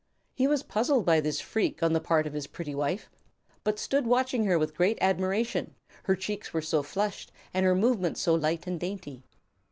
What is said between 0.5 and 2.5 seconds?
puzzled by this freak on the part of his